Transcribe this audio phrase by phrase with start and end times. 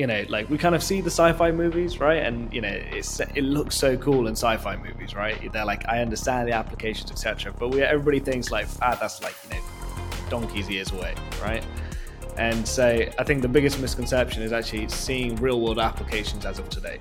[0.00, 2.22] you know, like we kind of see the sci-fi movies, right?
[2.22, 5.52] And you know, it's it looks so cool in sci-fi movies, right?
[5.52, 7.52] They're like, I understand the applications, etc.
[7.52, 9.62] But we everybody thinks like, ah, that's like you know,
[10.30, 11.62] donkey's years away, right?
[12.38, 12.86] And so
[13.18, 16.98] I think the biggest misconception is actually seeing real-world applications as of today.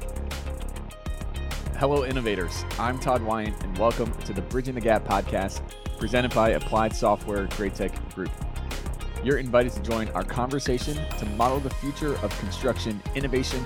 [1.78, 2.66] Hello, innovators.
[2.78, 5.62] I'm Todd Wyant, and welcome to the Bridging the Gap podcast,
[5.98, 8.32] presented by Applied Software Graitec Group.
[9.22, 13.62] You're invited to join our conversation to model the future of construction innovation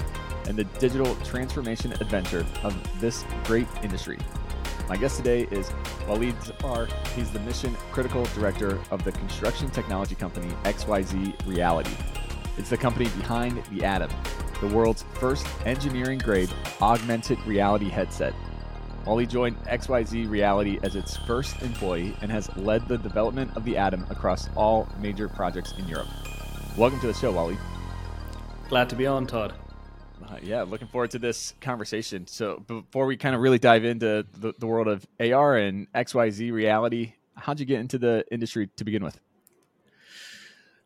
[0.47, 4.17] and the digital transformation adventure of this great industry.
[4.89, 5.69] My guest today is
[6.07, 6.87] Waleed Zafar.
[7.15, 11.95] He's the mission critical director of the construction technology company XYZ Reality.
[12.57, 14.09] It's the company behind the Atom,
[14.59, 16.51] the world's first engineering grade
[16.81, 18.33] augmented reality headset
[19.05, 23.75] Waleed joined XYZ Reality as its first employee and has led the development of the
[23.75, 26.07] Atom across all major projects in Europe.
[26.77, 27.57] Welcome to the show, Waleed.
[28.69, 29.55] Glad to be on, Todd.
[30.25, 32.27] Uh, yeah, looking forward to this conversation.
[32.27, 36.53] So, before we kind of really dive into the, the world of AR and XYZ
[36.53, 39.19] Reality, how'd you get into the industry to begin with?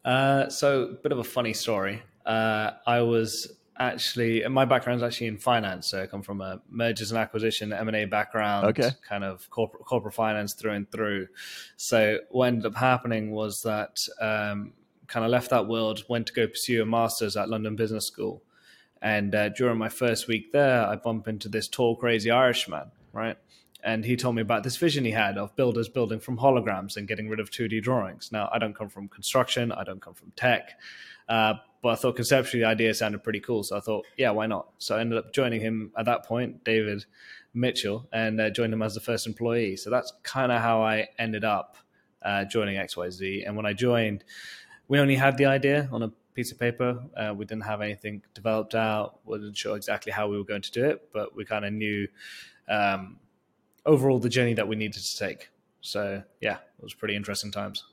[0.03, 2.02] Uh, so, a bit of a funny story.
[2.25, 6.59] Uh, I was actually my background is actually in finance so i come from a
[6.70, 8.92] mergers and acquisition m&a background okay.
[9.08, 11.28] kind of corporate, corporate finance through and through.
[11.75, 14.73] So what ended up happening was that um,
[15.08, 18.44] kind of left that world went to go pursue a master's at london business school.
[19.00, 23.38] And uh, during my first week there i bump into this tall crazy irishman right?
[23.83, 27.08] And he told me about this vision he had of builders building from holograms and
[27.08, 28.31] getting rid of 2d drawings.
[28.31, 30.80] Now i don't come from construction i don't come from tech
[31.28, 33.64] uh, but I thought conceptually the idea sounded pretty cool.
[33.64, 34.70] So I thought, yeah, why not?
[34.78, 37.06] So I ended up joining him at that point, David
[37.53, 39.78] Mitchell, and uh, joined him as the first employee.
[39.78, 41.78] So that's kind of how I ended up
[42.23, 43.45] uh, joining XYZ.
[43.45, 44.23] And when I joined,
[44.88, 47.03] we only had the idea on a piece of paper.
[47.16, 49.20] Uh, we didn't have anything developed out.
[49.25, 52.08] wasn't sure exactly how we were going to do it, but we kind of knew
[52.70, 53.17] um,
[53.86, 55.50] overall the journey that we needed to take.
[55.81, 57.83] So yeah, it was pretty interesting times.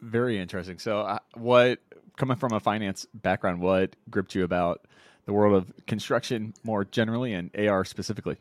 [0.00, 0.78] Very interesting.
[0.78, 1.78] So, uh, what
[2.16, 4.86] coming from a finance background, what gripped you about
[5.24, 8.36] the world of construction more generally and AR specifically?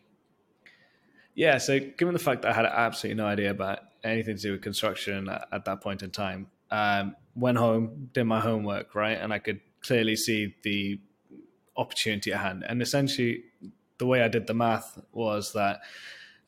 [1.34, 4.52] Yeah, so given the fact that I had absolutely no idea about anything to do
[4.54, 9.18] with construction at, at that point in time, um, went home, did my homework, right,
[9.18, 11.00] and I could clearly see the
[11.78, 12.66] opportunity at hand.
[12.68, 13.44] And essentially,
[13.98, 15.82] the way I did the math was that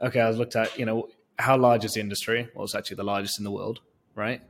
[0.01, 1.07] okay, I looked at, you know,
[1.39, 2.49] how large is the industry?
[2.53, 3.79] Well, it's actually the largest in the world,
[4.15, 4.41] right?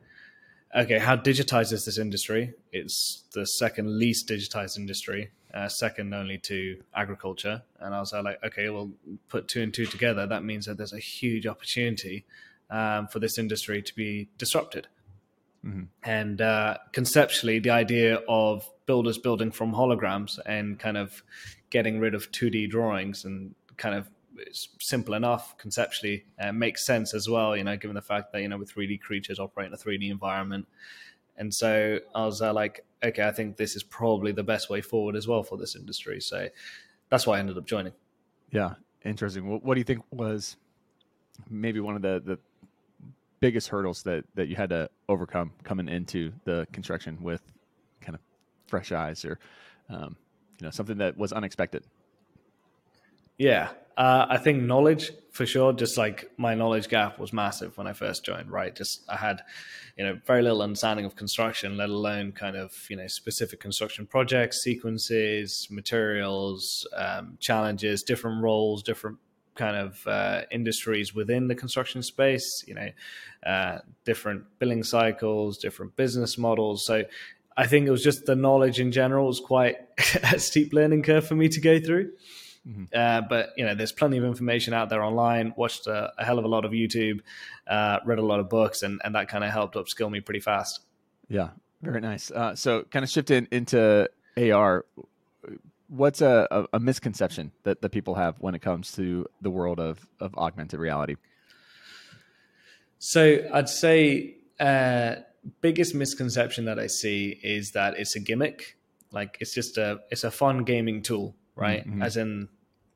[0.76, 2.54] Okay, how digitized is this industry?
[2.72, 7.62] It's the second least digitized industry, uh, second only to agriculture.
[7.80, 8.92] And I was like, okay, well,
[9.30, 10.26] put two and two together.
[10.26, 12.26] That means that there's a huge opportunity
[12.70, 14.88] um, for this industry to be disrupted.
[15.66, 15.84] Mm-hmm.
[16.04, 21.24] And uh, conceptually, the idea of builders building from holograms and kind of
[21.70, 26.26] getting rid of 2D drawings and kind of it's simple enough conceptually.
[26.40, 29.02] Uh, makes sense as well, you know, given the fact that you know with 3D
[29.02, 30.68] creatures operate in a 3D environment.
[31.38, 34.82] And so I was uh, like, okay, I think this is probably the best way
[34.82, 36.22] forward as well for this industry.
[36.22, 36.48] So
[37.10, 37.94] that's why I ended up joining.
[38.52, 39.48] Yeah, interesting.
[39.48, 40.58] What, what do you think was
[41.50, 42.40] maybe one of the the
[43.40, 47.42] biggest hurdles that that you had to overcome coming into the construction with
[48.00, 48.22] kind of
[48.68, 49.40] fresh eyes or
[49.90, 50.16] um,
[50.60, 51.84] you know something that was unexpected?
[53.38, 55.74] Yeah, uh, I think knowledge for sure.
[55.74, 58.52] Just like my knowledge gap was massive when I first joined.
[58.52, 59.42] Right, just I had,
[59.98, 64.06] you know, very little understanding of construction, let alone kind of you know specific construction
[64.06, 69.18] projects, sequences, materials, um, challenges, different roles, different
[69.56, 72.64] kind of uh, industries within the construction space.
[72.68, 72.90] You know,
[73.46, 76.86] uh, different billing cycles, different business models.
[76.86, 77.04] So
[77.58, 79.76] I think it was just the knowledge in general was quite
[80.32, 82.12] a steep learning curve for me to go through.
[82.68, 82.84] Mm-hmm.
[82.94, 85.54] Uh, but you know, there's plenty of information out there online.
[85.58, 87.20] Watched a, a hell of a lot of YouTube,
[87.68, 90.40] uh, read a lot of books, and and that kind of helped upskill me pretty
[90.40, 90.80] fast.
[91.28, 91.50] Yeah,
[91.82, 92.32] very nice.
[92.32, 94.86] Uh, so, kind of shifting into AR.
[95.90, 99.80] What's a, a, a, misconception that, that people have when it comes to the world
[99.80, 101.18] of, of augmented reality?
[102.98, 105.16] So, I'd say uh,
[105.62, 108.78] biggest misconception that I see is that it's a gimmick.
[109.12, 111.88] Like it's just a it's a fun gaming tool right?
[111.88, 112.02] Mm-hmm.
[112.02, 112.50] As in,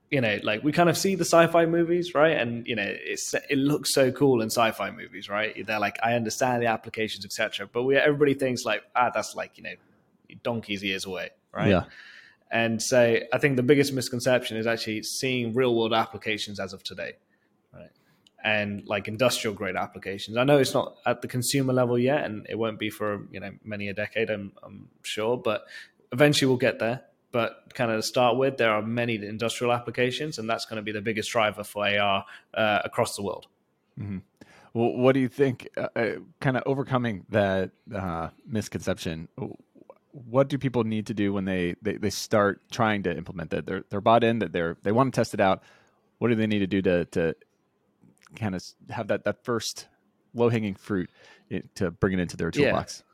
[0.09, 2.37] you know, like we kind of see the sci-fi movies, right?
[2.37, 5.65] And you know, it's it looks so cool in sci-fi movies, right?
[5.65, 7.67] They're like, I understand the applications, etc.
[7.71, 9.73] But we everybody thinks like, ah, that's like you know,
[10.43, 11.69] donkey's years away, right?
[11.69, 11.83] Yeah.
[12.49, 16.81] And so I think the biggest misconception is actually seeing real world applications as of
[16.81, 17.13] today,
[17.73, 17.89] right?
[18.41, 20.37] And like industrial grade applications.
[20.37, 23.41] I know it's not at the consumer level yet, and it won't be for you
[23.41, 25.65] know many a decade, I'm, I'm sure, but
[26.13, 27.01] eventually we'll get there
[27.31, 30.81] but kind of to start with, there are many industrial applications, and that's going to
[30.81, 33.47] be the biggest driver for AR uh, across the world.
[33.99, 34.19] Mm-hmm.
[34.73, 35.67] Well, what do you think?
[35.75, 36.09] Uh, uh
[36.39, 39.27] kind of overcoming that uh, misconception.
[40.11, 43.65] What do people need to do when they, they, they start trying to implement that?
[43.65, 45.63] They're they're bought in that they're they want to test it out.
[46.19, 47.35] What do they need to do to to
[48.35, 49.87] kind of have that that first
[50.33, 51.09] low hanging fruit
[51.75, 53.03] to bring it into their toolbox?
[53.03, 53.06] Yeah.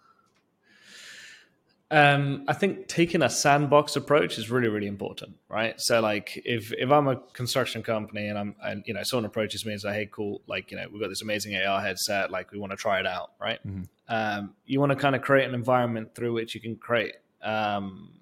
[1.94, 5.80] Um, I think taking a sandbox approach is really, really important, right?
[5.80, 9.64] So, like, if if I'm a construction company and I'm, and you know, someone approaches
[9.64, 12.52] me and says, "Hey, cool, like, you know, we've got this amazing AR headset, like,
[12.52, 13.60] we want to try it out," right?
[13.68, 13.84] Mm-hmm.
[14.10, 17.14] Um, you want to kind of create an environment through which you can create
[17.44, 18.14] um,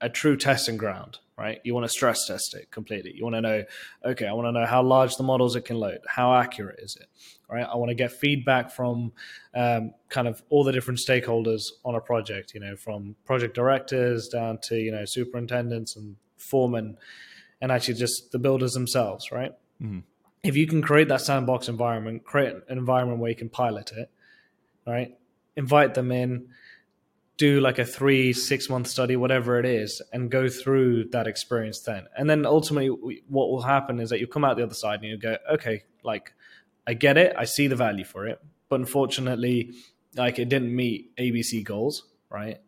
[0.00, 1.60] a true testing ground, right?
[1.62, 3.12] You want to stress test it completely.
[3.14, 3.64] You want to know,
[4.04, 6.96] okay, I want to know how large the models it can load, how accurate is
[6.96, 7.06] it,
[7.48, 7.64] right?
[7.64, 9.12] I want to get feedback from
[9.54, 14.28] um, kind of all the different stakeholders on a project, you know, from project directors
[14.28, 16.98] down to you know superintendents and foremen,
[17.60, 19.52] and actually just the builders themselves, right?
[19.80, 20.00] Mm-hmm.
[20.42, 24.10] If you can create that sandbox environment, create an environment where you can pilot it,
[24.86, 25.16] right?
[25.56, 26.48] Invite them in
[27.38, 31.80] do like a three, six month study, whatever it is, and go through that experience
[31.80, 32.06] then.
[32.16, 35.08] And then ultimately, what will happen is that you come out the other side and
[35.08, 36.34] you go, okay, like
[36.86, 39.72] I get it, I see the value for it, but unfortunately,
[40.16, 42.58] like it didn't meet ABC goals, right?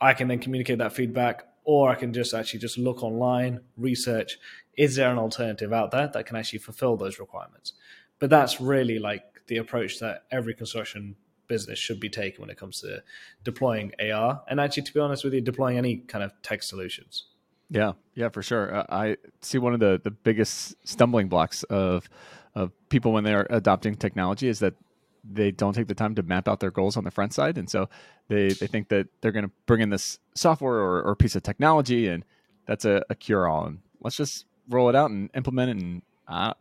[0.00, 4.38] I can then communicate that feedback, or I can just actually just look online, research,
[4.76, 7.74] is there an alternative out there that can actually fulfill those requirements?
[8.18, 11.16] But that's really like the approach that every construction
[11.50, 13.02] business should be taking when it comes to
[13.44, 17.24] deploying AR and actually, to be honest with you, deploying any kind of tech solutions.
[17.68, 18.74] Yeah, yeah, for sure.
[18.74, 22.08] Uh, I see one of the the biggest stumbling blocks of
[22.54, 24.74] of people when they're adopting technology is that
[25.22, 27.68] they don't take the time to map out their goals on the front side, and
[27.68, 27.88] so
[28.28, 31.42] they they think that they're going to bring in this software or, or piece of
[31.42, 32.24] technology, and
[32.66, 36.02] that's a, a cure all, and let's just roll it out and implement it, and
[36.26, 36.54] uh,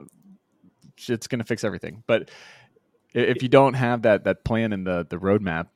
[1.08, 2.04] it's going to fix everything.
[2.08, 2.30] But
[3.14, 5.68] if you don't have that that plan and the the roadmap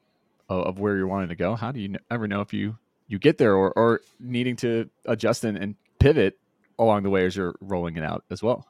[0.50, 2.77] of, of where you're wanting to go, how do you ever know if you
[3.07, 6.38] you get there or or needing to adjust and, and pivot
[6.77, 8.68] along the way as you're rolling it out as well?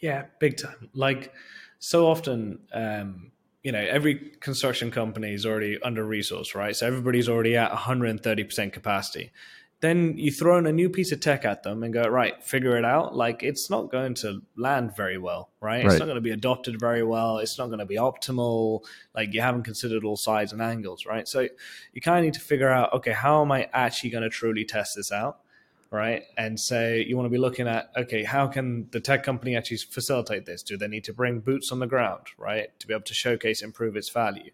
[0.00, 0.88] Yeah, big time.
[0.94, 1.32] Like
[1.78, 3.32] so often, um,
[3.62, 6.74] you know, every construction company is already under resourced, right?
[6.74, 9.30] So everybody's already at 130% capacity
[9.80, 12.76] then you throw in a new piece of tech at them and go right figure
[12.76, 13.16] it out.
[13.16, 15.86] Like it's not going to land very well right, right.
[15.86, 17.38] it's not going to be adopted very well.
[17.38, 18.84] It's not going to be optimal.
[19.14, 21.26] Like you haven't considered all sides and angles right?
[21.26, 21.48] So
[21.92, 24.64] you kind of need to figure out okay how am i actually going to truly
[24.64, 25.40] test this out
[25.90, 26.22] right?
[26.36, 29.78] And so you want to be looking at, okay, how can the tech company actually
[29.78, 30.62] facilitate this?
[30.62, 33.60] Do they need to bring boots on the ground, right, to be able to showcase,
[33.60, 34.50] improve its value?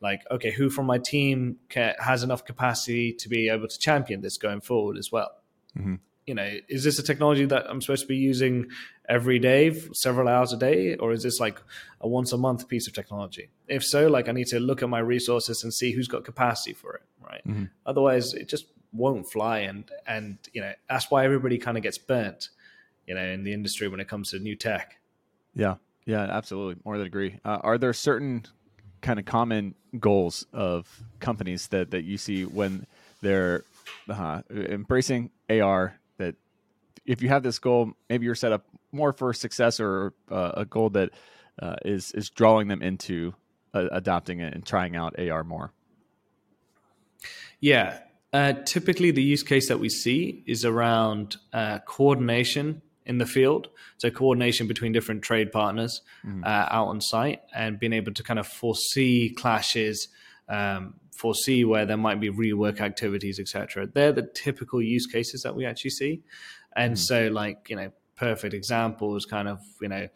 [0.00, 4.22] Like, okay, who from my team can, has enough capacity to be able to champion
[4.22, 5.30] this going forward as well?
[5.76, 5.96] Mm-hmm.
[6.26, 8.66] You know, is this a technology that I'm supposed to be using
[9.08, 11.58] every day, several hours a day, or is this like
[12.02, 13.48] a once a month piece of technology?
[13.66, 16.74] If so, like I need to look at my resources and see who's got capacity
[16.74, 17.40] for it, right?
[17.46, 17.64] Mm-hmm.
[17.86, 21.98] Otherwise, it just won't fly and and you know that's why everybody kind of gets
[21.98, 22.48] burnt
[23.06, 24.98] you know in the industry when it comes to new tech.
[25.54, 25.76] Yeah.
[26.06, 26.80] Yeah absolutely.
[26.84, 27.38] More than agree.
[27.44, 28.44] Uh, are there certain
[29.00, 32.86] kind of common goals of companies that that you see when
[33.22, 33.64] they're
[34.08, 36.34] uh, embracing ar that
[37.06, 40.64] if you have this goal maybe you're set up more for success or uh, a
[40.64, 41.10] goal that
[41.60, 43.34] uh, is is drawing them into
[43.74, 45.72] uh, adopting it and trying out ar more?
[47.60, 47.98] Yeah
[48.32, 53.68] uh, typically, the use case that we see is around uh, coordination in the field.
[53.96, 56.44] So, coordination between different trade partners mm.
[56.44, 60.08] uh, out on site and being able to kind of foresee clashes,
[60.48, 63.86] um, foresee where there might be rework activities, etc.
[63.86, 66.22] They're the typical use cases that we actually see.
[66.76, 66.98] And mm.
[66.98, 70.08] so, like, you know, perfect example is kind of, you know,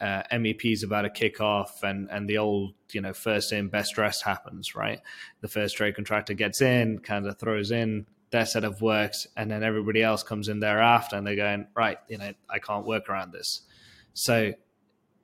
[0.00, 3.94] uh, MEPs about to kick off and and the old you know first in best
[3.94, 5.00] dressed happens right?
[5.40, 9.50] The first trade contractor gets in kind of throws in their set of works and
[9.50, 13.08] then everybody else comes in thereafter and they're going right you know I can't work
[13.08, 13.62] around this.
[14.14, 14.52] So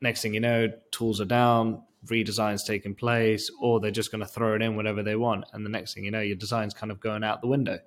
[0.00, 4.26] next thing you know tools are down redesigns taking place or they're just going to
[4.26, 6.92] throw it in whatever they want and the next thing you know your design's kind
[6.92, 7.78] of going out the window.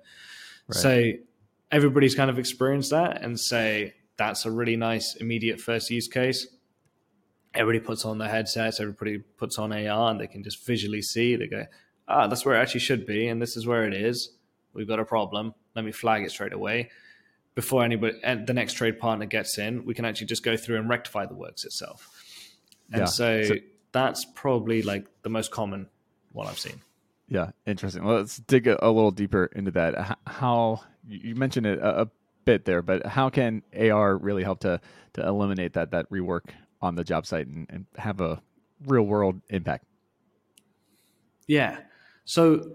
[0.68, 0.76] Right.
[0.76, 1.12] so
[1.70, 6.46] everybody's kind of experienced that and say that's a really nice immediate first use case
[7.54, 11.36] everybody puts on their headsets, everybody puts on AR, and they can just visually see.
[11.36, 11.66] They go,
[12.08, 14.32] ah, that's where it actually should be, and this is where it is.
[14.72, 15.54] We've got a problem.
[15.74, 16.90] Let me flag it straight away.
[17.54, 20.78] Before anybody and the next trade partner gets in, we can actually just go through
[20.78, 22.08] and rectify the works itself.
[22.92, 23.06] And yeah.
[23.06, 23.54] so, so
[23.92, 25.88] that's probably like the most common
[26.32, 26.80] one I've seen.
[27.28, 28.04] Yeah, interesting.
[28.04, 30.18] Well, let's dig a, a little deeper into that.
[30.26, 32.10] How you mentioned it a, a,
[32.46, 34.80] bit there, but how can AR really help to
[35.12, 36.48] to eliminate that that rework
[36.80, 38.42] on the job site and, and have a
[38.86, 39.84] real world impact?
[41.46, 41.78] Yeah.
[42.24, 42.72] So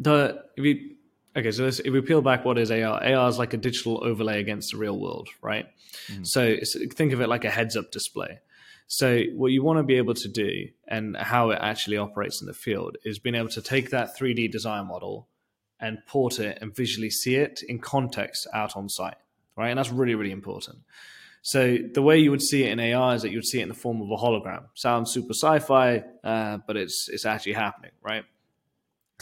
[0.00, 0.96] the if you
[1.36, 3.02] okay, so if we peel back, what is AR?
[3.02, 5.66] AR is like a digital overlay against the real world, right?
[6.08, 6.24] Mm-hmm.
[6.24, 6.56] So
[6.94, 8.40] think of it like a heads up display.
[8.88, 12.46] So what you want to be able to do and how it actually operates in
[12.46, 15.28] the field is being able to take that 3D design model
[15.78, 19.18] and port it and visually see it in context out on site,
[19.56, 19.68] right?
[19.68, 20.78] And that's really, really important.
[21.48, 23.62] So the way you would see it in AR is that you would see it
[23.62, 24.64] in the form of a hologram.
[24.74, 28.24] Sounds super sci-fi, uh, but it's it's actually happening, right?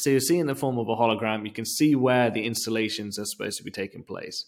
[0.00, 3.16] So you see in the form of a hologram, you can see where the installations
[3.21, 4.45] are supposed to be taking place.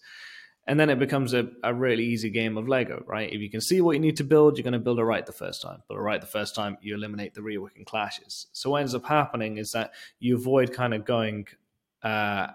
[0.66, 3.32] And then it becomes a, a really easy game of Lego, right?
[3.32, 5.24] If you can see what you need to build, you're going to build it right
[5.24, 5.84] the first time.
[5.88, 8.48] It right the first time, you eliminate the reworking clashes.
[8.52, 11.46] So what ends up happening is that you avoid kind of going
[12.02, 12.48] uh,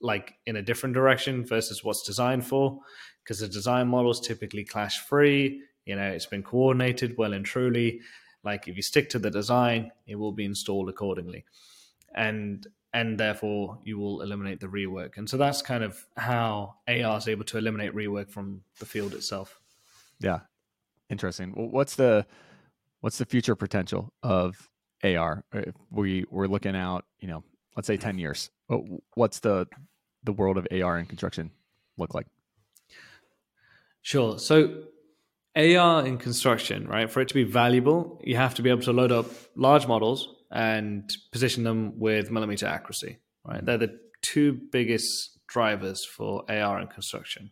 [0.00, 2.80] like in a different direction versus what's designed for,
[3.24, 5.62] because the design models typically clash free.
[5.86, 8.00] You know, it's been coordinated well and truly.
[8.44, 11.44] Like if you stick to the design, it will be installed accordingly
[12.14, 15.16] and and therefore you will eliminate the rework.
[15.16, 19.14] And so that's kind of how AR is able to eliminate rework from the field
[19.14, 19.60] itself.
[20.20, 20.40] Yeah,
[21.10, 21.50] interesting.
[21.72, 22.24] What's the
[23.00, 24.70] what's the future potential of
[25.02, 25.44] AR?
[25.52, 27.42] If we we're looking out, you know,
[27.76, 28.50] let's say ten years.
[29.14, 29.66] What's the
[30.22, 31.50] the world of AR in construction
[31.98, 32.26] look like?
[34.04, 34.38] Sure.
[34.38, 34.84] So
[35.56, 37.10] AR in construction, right?
[37.10, 40.28] For it to be valuable, you have to be able to load up large models
[40.52, 43.18] and position them with millimeter accuracy.
[43.44, 47.50] Right, they're the two biggest drivers for AR in construction.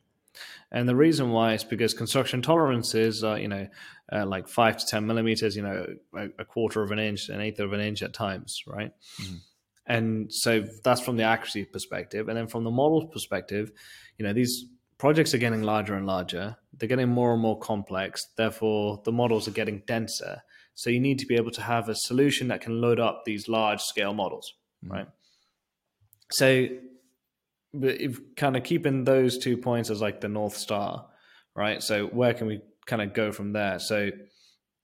[0.71, 3.69] And the reason why is because construction tolerances are, you know,
[4.13, 7.41] uh, like five to 10 millimeters, you know, a, a, quarter of an inch, an
[7.41, 8.93] eighth of an inch at times, right?
[9.21, 9.37] Mm-hmm.
[9.87, 12.29] And so that's from the accuracy perspective.
[12.29, 13.73] And then from the model perspective,
[14.19, 14.65] you know, these
[15.03, 16.57] projects are getting larger and larger.
[16.75, 18.25] They're getting more and more complex.
[18.37, 20.43] Therefore, the models are getting denser.
[20.77, 23.49] So you need to be able to have a solution that can load up these
[23.49, 24.55] large scale models,
[24.85, 24.93] mm-hmm.
[24.93, 25.07] right?
[26.31, 26.69] So
[27.81, 31.09] if kind of keeping those two points as like the north star,
[31.57, 31.83] right?
[31.83, 33.81] So where can we kind of go from there?
[33.81, 34.11] So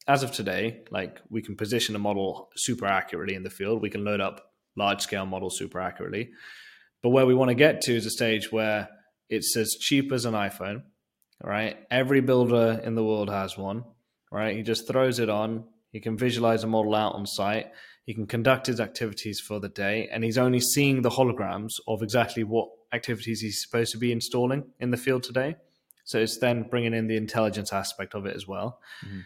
[0.08, 3.80] as of today, like we can position a model super accurately in the field.
[3.80, 6.30] We can load up large scale models super accurately.
[7.04, 8.88] But where we want to get to is a stage where
[9.28, 10.82] it's as cheap as an iPhone,
[11.42, 11.76] right?
[11.90, 13.84] Every builder in the world has one,
[14.30, 14.56] right?
[14.56, 17.66] He just throws it on, he can visualize a model out on site.
[18.04, 22.02] He can conduct his activities for the day, and he's only seeing the holograms of
[22.02, 25.56] exactly what activities he's supposed to be installing in the field today.
[26.04, 28.80] So it's then bringing in the intelligence aspect of it as well.
[29.04, 29.20] Mm-hmm.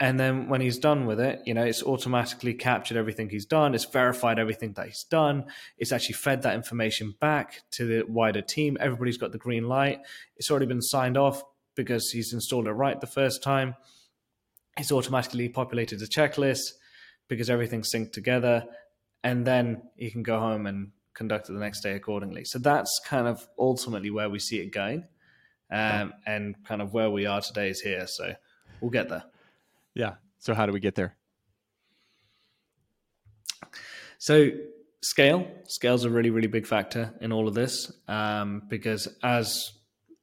[0.00, 3.74] And then when he's done with it, you know, it's automatically captured everything he's done.
[3.74, 5.46] It's verified everything that he's done.
[5.76, 8.76] It's actually fed that information back to the wider team.
[8.78, 9.98] Everybody's got the green light.
[10.36, 11.42] It's already been signed off
[11.78, 13.76] because he's installed it right the first time
[14.78, 16.72] it's automatically populated a checklist
[17.28, 18.64] because everything's synced together
[19.22, 23.00] and then you can go home and conduct it the next day accordingly so that's
[23.04, 25.04] kind of ultimately where we see it going
[25.70, 28.32] um, and kind of where we are today is here so
[28.80, 29.24] we'll get there
[29.98, 31.14] yeah so how do we get there
[34.16, 34.48] so
[35.02, 39.72] scale scale is a really really big factor in all of this um, because as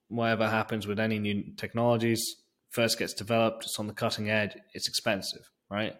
[0.07, 2.37] whatever happens with any new technologies
[2.75, 5.95] first gets developed, it's on the cutting edge, it's expensive, right?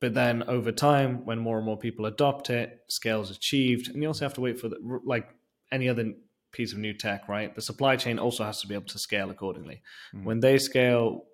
[0.00, 4.02] But then over time, when more and more people adopt it, scale is achieved, and
[4.02, 5.28] you also have to wait for the like
[5.70, 6.12] any other
[6.52, 7.54] piece of new tech, right?
[7.54, 9.82] The supply chain also has to be able to scale accordingly.
[10.14, 10.24] Mm.
[10.24, 11.24] When they scale,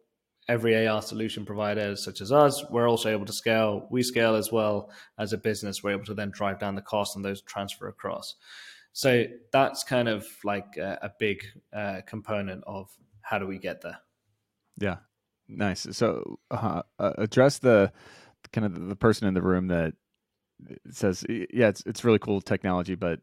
[0.49, 3.87] every AR solution provider, such as us, we're also able to scale.
[3.90, 5.82] We scale as well as a business.
[5.82, 8.34] We're able to then drive down the cost and those transfer across.
[8.92, 11.44] So that's kind of like a, a big
[11.75, 12.90] uh, component of
[13.22, 13.99] how do we get there.
[14.78, 14.96] Yeah,
[15.49, 15.87] nice.
[15.92, 17.92] So uh, uh, address the
[18.52, 19.94] kind of the person in the room that
[20.90, 23.20] says, "Yeah, it's it's really cool technology, but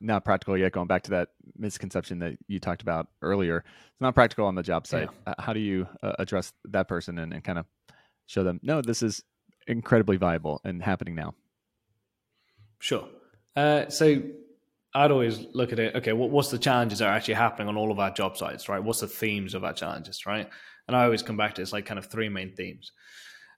[0.00, 4.14] not practical yet." Going back to that misconception that you talked about earlier, it's not
[4.14, 5.08] practical on the job site.
[5.26, 5.32] Yeah.
[5.32, 7.66] Uh, how do you uh, address that person and, and kind of
[8.26, 9.22] show them, no, this is
[9.66, 11.34] incredibly viable and happening now?
[12.78, 13.08] Sure.
[13.54, 14.22] Uh, so
[14.94, 15.94] I'd always look at it.
[15.94, 18.68] Okay, what, what's the challenges that are actually happening on all of our job sites,
[18.68, 18.82] right?
[18.82, 20.48] What's the themes of our challenges, right?
[20.88, 22.92] And I always come back to it's like kind of three main themes.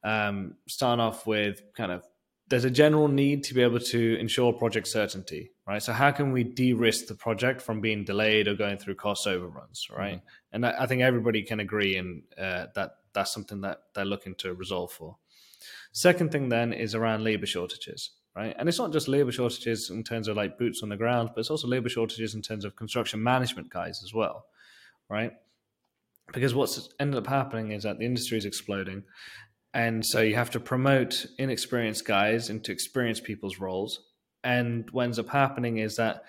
[0.05, 2.05] Um, starting off with kind of
[2.49, 5.83] there's a general need to be able to ensure project certainty, right?
[5.83, 9.87] So how can we de-risk the project from being delayed or going through cost overruns,
[9.95, 10.17] right?
[10.17, 10.65] Mm-hmm.
[10.65, 14.55] And I think everybody can agree, and uh, that that's something that they're looking to
[14.55, 15.17] resolve for.
[15.93, 18.57] Second thing then is around labor shortages, right?
[18.59, 21.41] And it's not just labor shortages in terms of like boots on the ground, but
[21.41, 24.47] it's also labor shortages in terms of construction management guys as well,
[25.11, 25.33] right?
[26.33, 29.05] Because what's ended up happening is that the industry is exploding.
[29.75, 34.08] And so you have to promote inexperienced guys into experienced people's roles.
[34.49, 36.25] And what ends up happening is that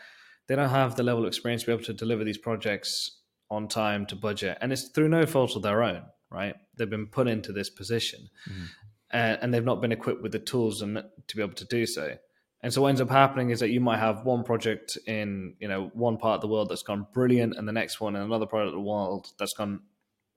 [0.48, 3.68] they don't have the level of experience to be able to deliver these projects on
[3.68, 4.58] time to budget.
[4.62, 6.56] And it's through no fault of their own, right?
[6.78, 8.30] They've been put into this position.
[8.50, 8.66] Mm-hmm
[9.12, 11.86] and, and they've not been equipped with the tools and to be able to do
[11.86, 12.16] so.
[12.62, 15.68] And so what ends up happening is that you might have one project in you
[15.68, 18.46] know one part of the world that's gone brilliant, and the next one in another
[18.46, 19.82] part of the world that's gone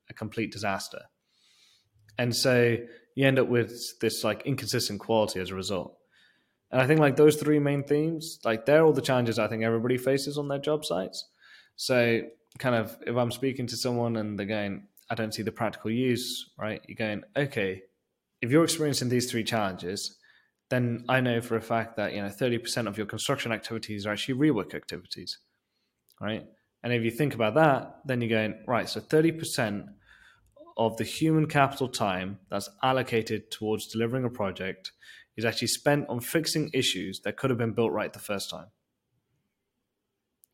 [0.09, 1.03] a complete disaster.
[2.19, 2.77] And so
[3.17, 5.97] you end up with this like inconsistent quality as a result.
[6.73, 9.62] And I think like those three main themes, like they're all the challenges I think
[9.62, 11.29] everybody faces on their job sites.
[11.76, 12.23] So
[12.59, 15.91] kind of if I'm speaking to someone and they're going, I don't see the practical
[15.91, 16.81] use, right?
[16.88, 17.83] You're going, okay,
[18.41, 20.19] if you're experiencing these three challenges,
[20.71, 24.12] then I know for a fact that you know 30% of your construction activities are
[24.12, 25.38] actually rework activities,
[26.19, 26.47] right?
[26.83, 28.88] And if you think about that, then you're going right.
[28.88, 29.88] So 30%
[30.79, 34.93] of the human capital time that's allocated towards delivering a project
[35.37, 38.67] is actually spent on fixing issues that could have been built right the first time.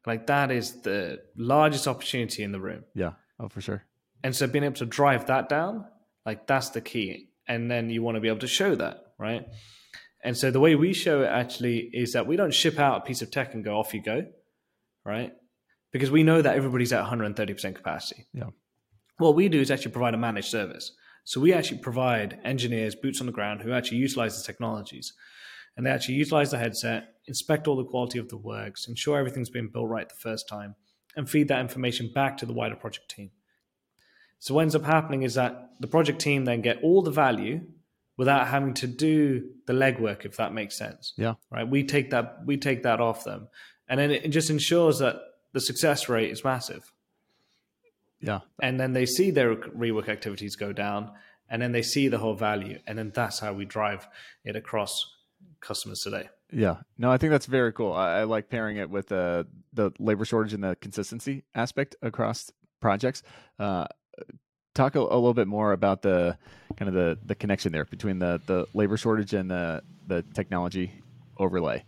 [0.07, 2.85] Like that is the largest opportunity in the room.
[2.95, 3.13] Yeah.
[3.41, 3.85] Oh, for sure.
[4.23, 5.85] And so being able to drive that down,
[6.25, 9.47] like that's the key and then you want to be able to show that, right?
[10.23, 13.01] And so the way we show it actually is that we don't ship out a
[13.01, 14.27] piece of tech and go off you go,
[15.05, 15.33] right?
[15.93, 18.27] Because we know that everybody's at 130% capacity.
[18.33, 18.51] Yeah.
[19.19, 20.93] What we do is actually provide a managed service.
[21.29, 25.13] So we actually provide engineers, boots on the ground, who actually utilize the technologies.
[25.77, 29.51] And they actually utilize the headset, inspect all the quality of the works, ensure everything's
[29.51, 30.75] been built right the first time,
[31.17, 33.31] and feed that information back to the wider project team.
[34.39, 37.61] So what ends up happening is that the project team then get all the value
[38.17, 41.13] without having to do the legwork, if that makes sense.
[41.19, 41.35] Yeah.
[41.51, 41.69] Right.
[41.69, 43.49] We take that we take that off them,
[43.87, 45.17] and then it just ensures that
[45.53, 46.91] the success rate is massive.
[48.21, 48.41] Yeah.
[48.61, 51.13] And then they see their rework activities go down,
[51.49, 54.07] and then they see the whole value, and then that's how we drive
[54.45, 55.05] it across
[55.61, 56.29] customers today.
[56.51, 57.93] Yeah, no, I think that's very cool.
[57.93, 62.51] I, I like pairing it with uh, the labor shortage and the consistency aspect across
[62.81, 63.23] projects.
[63.59, 63.87] Uh,
[64.75, 66.39] talk a, a, little bit more about the
[66.77, 70.93] kind of the, the connection there between the, the labor shortage and the, the technology
[71.37, 71.85] overlay.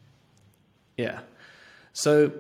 [0.97, 1.21] Yeah.
[1.93, 2.33] So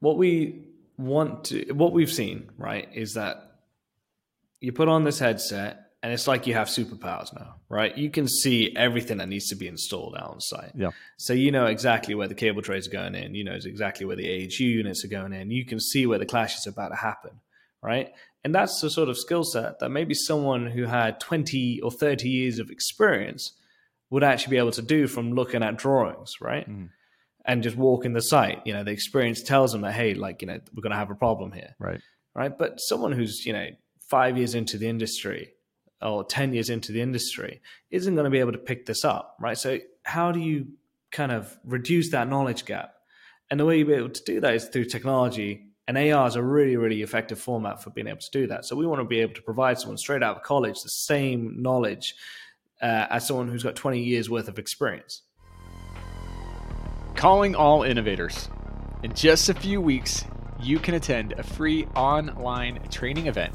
[0.00, 0.62] what we
[0.98, 3.52] want to, what we've seen, right, is that
[4.60, 7.96] you put on this headset and it's like you have superpowers now, right?
[7.96, 10.72] You can see everything that needs to be installed out on site.
[10.74, 10.90] Yeah.
[11.18, 13.34] So you know exactly where the cable trays are going in.
[13.34, 15.50] You know exactly where the AHU units are going in.
[15.50, 17.32] You can see where the clash is about to happen,
[17.82, 18.12] right?
[18.42, 22.28] And that's the sort of skill set that maybe someone who had 20 or 30
[22.30, 23.52] years of experience
[24.08, 26.68] would actually be able to do from looking at drawings, right?
[26.68, 26.88] Mm.
[27.44, 28.60] And just walking the site.
[28.64, 31.10] You know, the experience tells them that, hey, like, you know, we're going to have
[31.10, 31.74] a problem here.
[31.78, 32.00] Right.
[32.34, 32.56] Right.
[32.56, 33.68] But someone who's, you know,
[34.08, 35.52] five years into the industry
[36.02, 37.60] or 10 years into the industry
[37.90, 39.36] isn't going to be able to pick this up.
[39.40, 39.58] Right.
[39.58, 40.68] So, how do you
[41.12, 42.94] kind of reduce that knowledge gap?
[43.50, 46.36] And the way you'll be able to do that is through technology and AR is
[46.36, 48.64] a really, really effective format for being able to do that.
[48.64, 51.60] So we want to be able to provide someone straight out of college the same
[51.60, 52.14] knowledge
[52.80, 55.22] uh, as someone who's got 20 years worth of experience.
[57.16, 58.48] Calling all innovators.
[59.02, 60.24] In just a few weeks,
[60.62, 63.52] you can attend a free online training event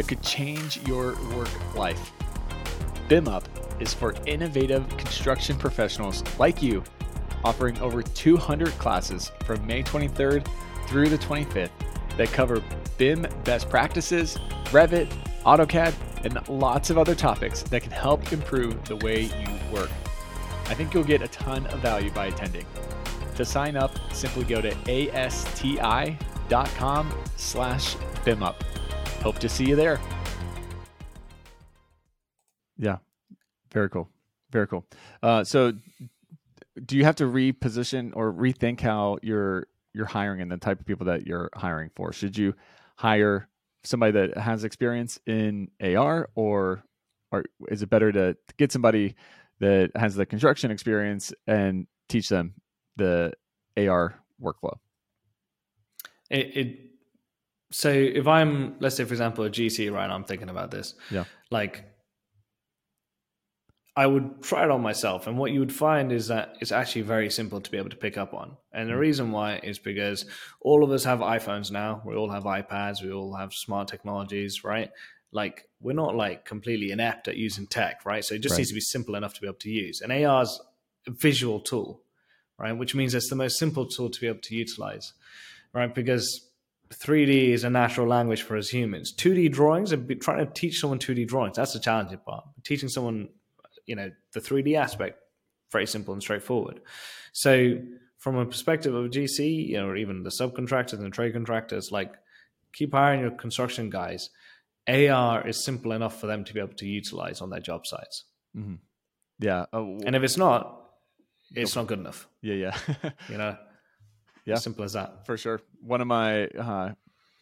[0.00, 2.10] that could change your work life.
[3.06, 3.46] BIM Up
[3.80, 6.82] is for innovative construction professionals like you,
[7.44, 10.48] offering over 200 classes from May 23rd
[10.86, 11.68] through the 25th
[12.16, 12.62] that cover
[12.96, 14.38] BIM best practices,
[14.70, 15.92] Revit, AutoCAD,
[16.24, 19.90] and lots of other topics that can help improve the way you work.
[20.68, 22.64] I think you'll get a ton of value by attending.
[23.36, 25.84] To sign up, simply go to asti.com
[27.36, 28.54] slash bimup.
[29.22, 30.00] Hope to see you there.
[32.78, 32.98] Yeah,
[33.72, 34.08] very cool.
[34.50, 34.84] Very cool.
[35.22, 35.72] Uh, so
[36.84, 40.86] do you have to reposition or rethink how you're you're hiring and the type of
[40.86, 42.12] people that you're hiring for.
[42.12, 42.54] Should you
[42.96, 43.48] hire
[43.82, 46.82] somebody that has experience in AR or
[47.32, 49.14] or is it better to get somebody
[49.60, 52.54] that has the construction experience and teach them
[52.96, 53.32] the
[53.76, 54.78] AR workflow?
[56.28, 56.89] It, it
[57.70, 60.94] so if I'm let's say for example a GC right now, I'm thinking about this.
[61.10, 61.24] Yeah.
[61.50, 61.84] Like
[63.96, 67.02] I would try it on myself, and what you would find is that it's actually
[67.02, 68.56] very simple to be able to pick up on.
[68.72, 69.00] And the hmm.
[69.00, 70.26] reason why is because
[70.60, 72.02] all of us have iPhones now.
[72.04, 73.02] We all have iPads.
[73.02, 74.90] We all have smart technologies, right?
[75.32, 78.24] Like we're not like completely inept at using tech, right?
[78.24, 78.58] So it just right.
[78.58, 80.00] needs to be simple enough to be able to use.
[80.00, 80.60] And AR's
[81.06, 82.02] a visual tool,
[82.58, 82.72] right?
[82.72, 85.12] Which means it's the most simple tool to be able to utilize,
[85.72, 85.94] right?
[85.94, 86.49] Because
[86.92, 89.12] 3D is a natural language for us humans.
[89.12, 92.44] 2D drawings, and trying to teach someone 2D drawings, that's the challenging part.
[92.64, 93.28] Teaching someone,
[93.86, 95.18] you know, the 3D aspect,
[95.70, 96.80] very simple and straightforward.
[97.32, 97.78] So,
[98.18, 101.90] from a perspective of GC, you know, or even the subcontractors and the trade contractors,
[101.90, 102.12] like
[102.72, 104.30] keep hiring your construction guys.
[104.88, 108.24] AR is simple enough for them to be able to utilize on their job sites.
[108.56, 108.74] Mm-hmm.
[109.38, 110.90] Yeah, uh, and if it's not,
[111.54, 112.28] it's not good enough.
[112.42, 113.10] Yeah, yeah.
[113.28, 113.56] you know,
[114.50, 115.26] yeah, as simple as that.
[115.26, 115.60] For sure.
[115.80, 116.92] One of my uh,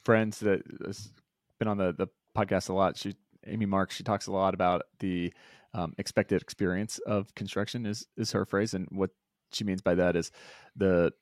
[0.05, 1.11] friends that has
[1.59, 3.14] been on the the podcast a lot, she
[3.47, 5.33] Amy Marks, she talks a lot about the
[5.75, 9.11] um, expected experience of construction is is her phrase, and what
[9.53, 10.31] she means by that is
[10.77, 11.12] the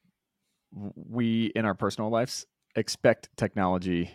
[0.73, 4.11] we in our personal lives expect technology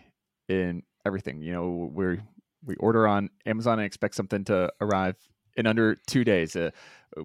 [0.48, 1.42] in everything.
[1.42, 2.20] You know, we
[2.64, 5.16] we order on Amazon and expect something to arrive
[5.56, 6.54] in under two days.
[6.54, 6.70] Uh,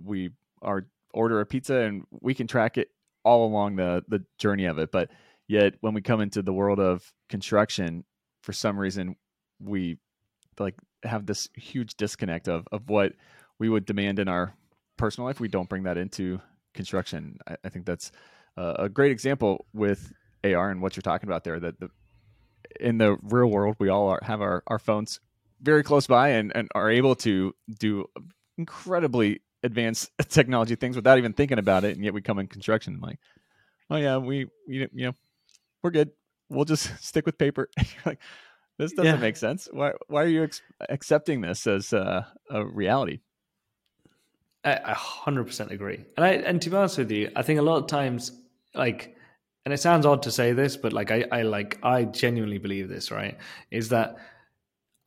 [0.03, 0.31] we
[0.61, 2.89] are order a pizza and we can track it
[3.27, 4.91] all along the the journey of it.
[4.91, 5.09] But
[5.47, 8.05] yet, when we come into the world of construction,
[8.41, 9.15] for some reason,
[9.59, 9.97] we
[10.59, 13.13] like have this huge disconnect of of what
[13.59, 14.55] we would demand in our
[14.97, 15.39] personal life.
[15.39, 16.39] We don't bring that into
[16.73, 17.37] construction.
[17.47, 18.11] I, I think that's
[18.55, 20.13] uh, a great example with
[20.43, 21.59] AR and what you're talking about there.
[21.59, 21.89] That the
[22.79, 25.19] in the real world, we all are, have our, our phones
[25.61, 28.05] very close by and, and are able to do
[28.57, 31.95] incredibly advanced technology things without even thinking about it.
[31.95, 33.19] And yet we come in construction and like,
[33.89, 35.13] oh yeah, we, we you know,
[35.83, 36.11] we're good.
[36.49, 37.69] We'll just stick with paper.
[38.05, 38.19] like,
[38.79, 39.21] this doesn't yeah.
[39.21, 39.67] make sense.
[39.71, 43.19] Why, why are you ex- accepting this as uh, a reality?
[44.63, 46.03] I hundred percent agree.
[46.17, 48.33] And I, and to be honest with you, I think a lot of times,
[48.75, 49.15] like,
[49.63, 52.89] and it sounds odd to say this, but like, I, I like, I genuinely believe
[52.89, 53.37] this, right?
[53.71, 54.17] Is that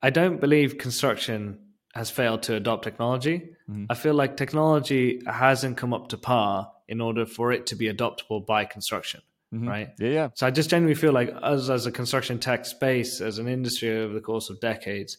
[0.02, 1.58] I don't believe construction
[1.94, 3.50] has failed to adopt technology.
[3.70, 3.85] Mm-hmm.
[3.88, 7.92] I feel like technology hasn't come up to par in order for it to be
[7.92, 9.20] adoptable by construction.
[9.54, 9.68] Mm-hmm.
[9.68, 9.88] Right.
[9.98, 10.28] Yeah, yeah.
[10.35, 13.96] So I just genuinely feel like us as a construction tech space, as an industry
[13.96, 15.18] over the course of decades,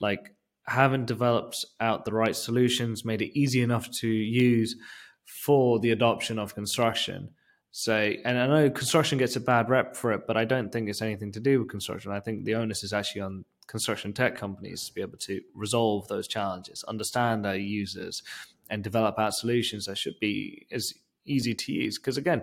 [0.00, 0.34] like
[0.66, 4.76] haven't developed out the right solutions, made it easy enough to use
[5.24, 7.30] for the adoption of construction.
[7.78, 10.88] So, and I know construction gets a bad rep for it, but I don't think
[10.88, 12.10] it's anything to do with construction.
[12.10, 16.08] I think the onus is actually on construction tech companies to be able to resolve
[16.08, 18.24] those challenges, understand our users,
[18.68, 20.92] and develop out solutions that should be as
[21.24, 22.00] easy to use.
[22.00, 22.42] Because again,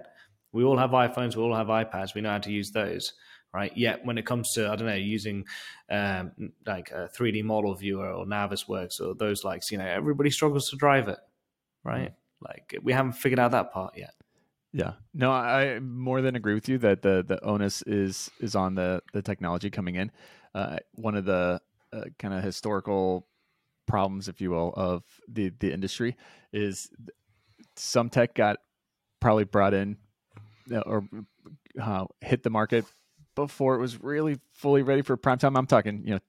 [0.54, 3.12] we all have iPhones, we all have iPads, we know how to use those,
[3.54, 3.76] right?
[3.76, 5.44] Yet when it comes to I don't know using
[5.90, 6.32] um,
[6.66, 10.78] like a 3D model viewer or Navisworks or those likes, you know, everybody struggles to
[10.78, 11.20] drive it,
[11.84, 12.12] right?
[12.12, 12.46] Mm-hmm.
[12.48, 14.15] Like we haven't figured out that part yet.
[14.76, 18.76] Yeah, no, I more than agree with you that the the onus is is on
[18.76, 20.12] the the technology coming in.
[20.54, 21.62] Uh, one of the
[21.94, 23.26] uh, kind of historical
[23.88, 26.18] problems, if you will, of the the industry
[26.52, 26.90] is
[27.78, 28.58] some tech got
[29.22, 29.96] probably brought in
[30.70, 31.08] uh, or
[31.82, 32.84] uh, hit the market
[33.34, 35.56] before it was really fully ready for prime time.
[35.56, 36.20] I'm talking, you know,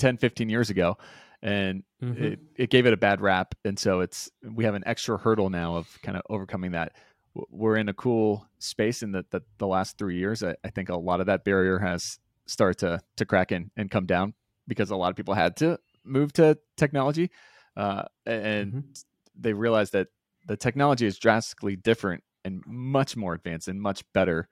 [0.00, 0.98] 10, 15 years ago.
[1.40, 2.22] And mm-hmm.
[2.22, 3.56] it, it gave it a bad rap.
[3.64, 6.92] And so it's, we have an extra hurdle now of kind of overcoming that
[7.34, 10.42] we're in a cool space in the, the, the last three years.
[10.42, 13.90] I, I, think a lot of that barrier has started to, to crack in and
[13.90, 14.34] come down
[14.68, 17.30] because a lot of people had to move to technology.
[17.76, 18.90] Uh, and mm-hmm.
[19.38, 20.08] they realized that
[20.46, 24.48] the technology is drastically different and much more advanced and much better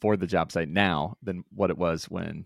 [0.00, 2.44] for the job site now than what it was when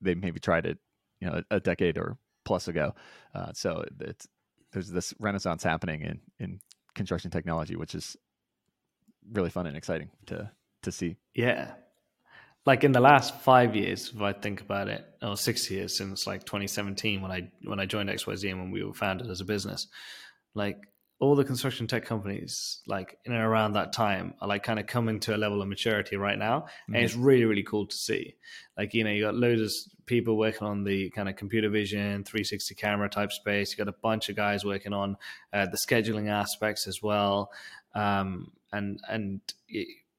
[0.00, 0.78] they maybe tried it,
[1.20, 2.94] you know, a, a decade or plus ago.
[3.34, 4.28] Uh, so it's,
[4.72, 6.60] there's this renaissance happening in, in
[6.94, 8.16] construction technology, which is
[9.32, 10.50] really fun and exciting to
[10.82, 11.16] to see.
[11.34, 11.72] Yeah.
[12.66, 16.26] Like in the last five years, if I think about it, or six years since
[16.26, 19.44] like 2017 when I when I joined XYZ and when we were founded as a
[19.44, 19.86] business,
[20.54, 20.78] like
[21.20, 24.86] all the construction tech companies, like in and around that time, are like kind of
[24.86, 26.94] coming to a level of maturity right now, mm-hmm.
[26.94, 28.34] and it's really really cool to see.
[28.76, 32.24] Like you know, you got loads of people working on the kind of computer vision,
[32.24, 33.70] 360 camera type space.
[33.70, 35.16] You got a bunch of guys working on
[35.52, 37.50] uh, the scheduling aspects as well.
[37.94, 39.40] Um, and and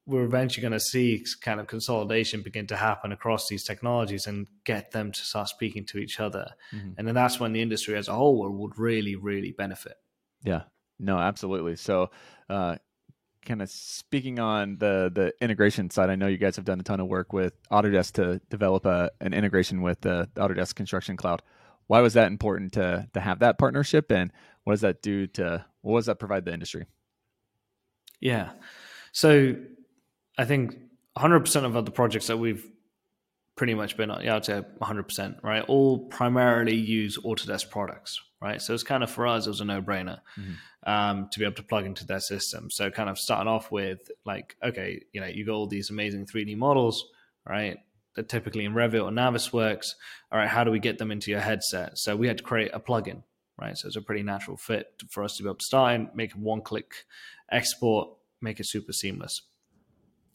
[0.06, 4.46] we're eventually going to see kind of consolidation begin to happen across these technologies and
[4.64, 6.50] get them to start speaking to each other.
[6.72, 6.92] Mm-hmm.
[6.96, 9.94] and then that's when the industry as a whole would really really benefit.
[10.42, 10.62] Yeah.
[10.98, 11.76] No absolutely.
[11.76, 12.10] So
[12.48, 12.76] uh,
[13.44, 16.82] kind of speaking on the the integration side i know you guys have done a
[16.82, 21.42] ton of work with autodesk to develop a, an integration with the autodesk construction cloud.
[21.86, 24.32] Why was that important to to have that partnership and
[24.64, 26.86] what does that do to what does that provide the industry
[28.20, 28.50] yeah.
[29.12, 29.56] So
[30.38, 30.76] I think
[31.16, 32.66] 100% of other projects that we've
[33.56, 35.64] pretty much been, yeah, I'd say 100%, right?
[35.66, 38.60] All primarily use Autodesk products, right?
[38.60, 40.90] So it's kind of for us, it was a no brainer mm-hmm.
[40.90, 42.70] um, to be able to plug into their system.
[42.70, 46.26] So kind of starting off with like, okay, you know, you got all these amazing
[46.26, 47.06] 3D models,
[47.48, 47.78] right?
[48.14, 49.94] That typically in Revit or Navisworks.
[50.30, 51.98] All right, how do we get them into your headset?
[51.98, 53.22] So we had to create a plugin,
[53.58, 53.76] right?
[53.76, 56.34] So it's a pretty natural fit for us to be able to start and make
[56.34, 57.06] a one click
[57.50, 58.08] export,
[58.40, 59.42] make it super seamless.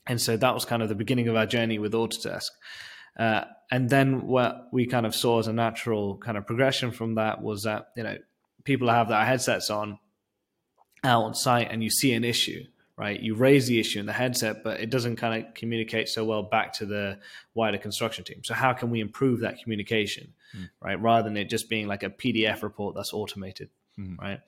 [0.07, 2.49] And so that was kind of the beginning of our journey with Autodesk.
[3.17, 7.15] Uh, and then what we kind of saw as a natural kind of progression from
[7.15, 8.17] that was that, you know,
[8.63, 9.99] people have their headsets on
[11.03, 12.63] out on site and you see an issue,
[12.97, 13.19] right?
[13.19, 16.43] You raise the issue in the headset, but it doesn't kind of communicate so well
[16.43, 17.19] back to the
[17.53, 18.43] wider construction team.
[18.43, 20.69] So how can we improve that communication, mm.
[20.81, 21.01] right?
[21.01, 24.17] Rather than it just being like a PDF report that's automated, mm.
[24.17, 24.39] right?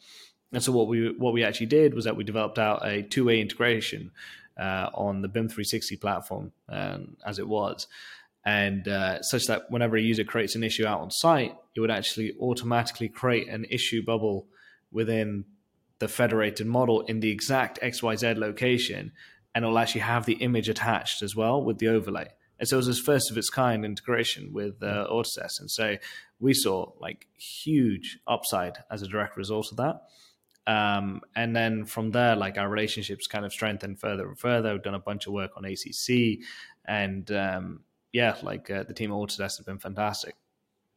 [0.53, 3.25] And so what we what we actually did was that we developed out a two
[3.25, 4.11] way integration
[4.57, 7.87] uh, on the BIM 360 platform um, as it was,
[8.45, 11.91] and uh, such that whenever a user creates an issue out on site, it would
[11.91, 14.47] actually automatically create an issue bubble
[14.91, 15.45] within
[15.99, 19.11] the federated model in the exact XYZ location,
[19.55, 22.27] and it'll actually have the image attached as well with the overlay.
[22.59, 25.59] And so it was this first of its kind integration with uh, Autodesk.
[25.59, 25.97] And so
[26.39, 30.01] we saw like huge upside as a direct result of that.
[30.65, 34.73] Um, and then from there, like our relationships kind of strengthened further and further.
[34.73, 36.45] We've done a bunch of work on ACC,
[36.85, 37.81] and um,
[38.13, 40.35] yeah, like uh, the team at Autodesk have been fantastic.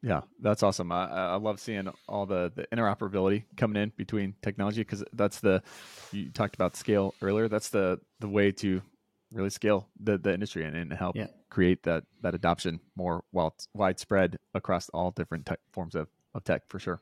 [0.03, 0.93] Yeah, that's awesome.
[0.93, 5.63] I, I love seeing all the, the interoperability coming in between technology because that's the
[6.13, 7.49] you talked about scale earlier.
[7.49, 8.83] That's the the way to
[9.33, 11.27] really scale the, the industry and, and help yeah.
[11.51, 16.79] create that that adoption more well widespread across all different forms of, of tech for
[16.79, 17.01] sure.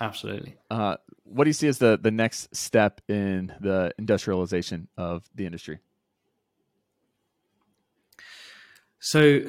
[0.00, 0.56] Absolutely.
[0.70, 5.46] Uh, what do you see as the the next step in the industrialization of the
[5.46, 5.78] industry?
[9.00, 9.42] So,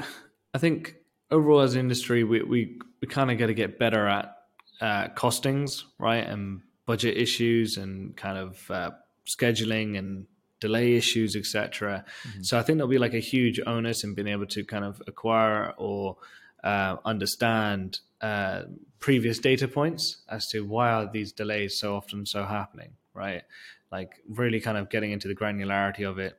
[0.54, 0.96] I think
[1.32, 4.38] overall as an industry, we we, we kind of got to get better at
[4.82, 8.92] uh, costings, right, and budget issues, and kind of uh,
[9.28, 10.26] scheduling and
[10.60, 12.06] delay issues, etc.
[12.28, 12.44] Mm-hmm.
[12.44, 15.02] So I think there'll be like a huge onus in being able to kind of
[15.08, 16.18] acquire or
[16.64, 18.64] uh, understand uh,
[19.00, 23.44] previous data points as to why are these delays so often so happening, right?
[23.92, 26.38] Like really kind of getting into the granularity of it,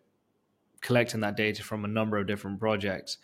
[0.81, 3.19] collecting that data from a number of different projects,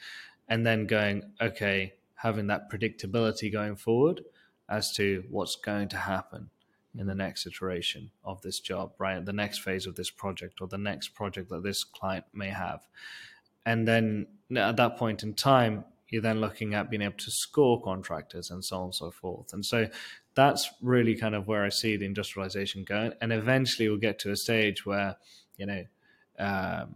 [0.48, 4.22] and then going, okay, having that predictability going forward
[4.68, 6.50] as to what's going to happen
[6.96, 9.24] in the next iteration of this job, right?
[9.24, 12.86] The next phase of this project or the next project that this client may have.
[13.66, 14.26] And then
[14.56, 18.64] at that point in time, you're then looking at being able to score contractors and
[18.64, 19.52] so on and so forth.
[19.52, 19.88] And so
[20.36, 23.14] that's really kind of where I see the industrialization going.
[23.20, 25.16] And eventually we'll get to a stage where,
[25.56, 25.84] you know,
[26.38, 26.94] um,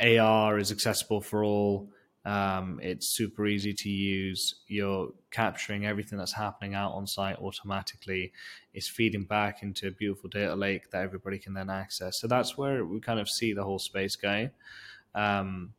[0.00, 1.88] AR is accessible for all.
[2.24, 4.62] Um, it's super easy to use.
[4.68, 8.30] You're capturing everything that's happening out on site automatically.
[8.74, 12.20] It's feeding back into a beautiful data lake that everybody can then access.
[12.20, 14.52] So that's where we kind of see the whole space going.
[15.16, 15.74] Um,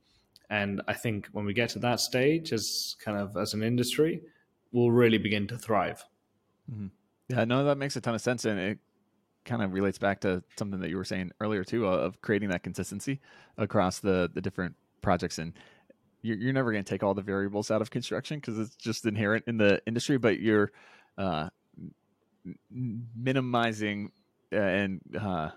[0.49, 4.21] and I think when we get to that stage, as kind of as an industry,
[4.71, 6.03] we'll really begin to thrive.
[6.71, 6.87] Mm-hmm.
[7.29, 8.79] Yeah, no, that makes a ton of sense, and it
[9.45, 12.63] kind of relates back to something that you were saying earlier too, of creating that
[12.63, 13.19] consistency
[13.57, 15.37] across the the different projects.
[15.37, 15.53] And
[16.21, 19.05] you're, you're never going to take all the variables out of construction because it's just
[19.05, 20.71] inherent in the industry, but you're
[21.17, 21.49] uh,
[22.69, 24.11] minimizing
[24.51, 25.49] uh, and uh,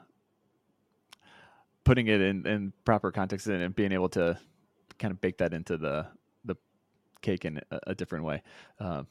[1.84, 4.38] putting it in, in proper context and being able to
[4.98, 6.06] kind of bake that into the
[6.44, 6.56] the
[7.22, 8.42] cake in a, a different way.
[8.80, 9.06] Um,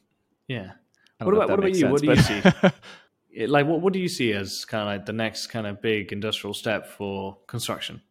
[0.46, 0.72] yeah.
[1.18, 1.80] What about what about you?
[1.80, 2.42] Sense, what do you see?
[3.46, 6.12] like what what do you see as kind of like the next kind of big
[6.12, 8.02] industrial step for construction?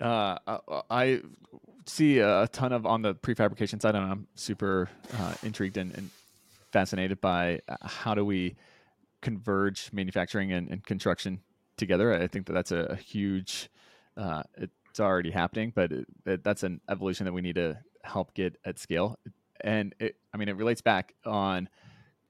[0.00, 0.38] Uh,
[0.90, 1.20] I
[1.86, 6.10] see a ton of on the prefabrication side, and I'm super uh, intrigued and, and,
[6.72, 8.54] fascinated by uh, how do we
[9.22, 11.40] converge manufacturing and, and construction
[11.76, 12.14] together.
[12.14, 13.68] I think that that's a, a huge.
[14.16, 17.78] Uh, it, it's already happening, but it, it, that's an evolution that we need to
[18.02, 19.18] help get at scale.
[19.62, 21.68] And it, I mean, it relates back on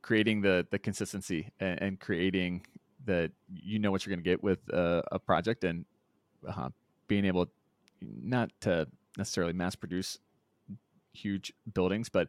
[0.03, 2.65] creating the the consistency and, and creating
[3.05, 5.85] that you know what you're going to get with a, a project and
[6.49, 6.69] uh,
[7.09, 7.47] being able
[8.01, 8.87] not to
[9.19, 10.19] necessarily mass produce
[11.13, 12.29] huge buildings, but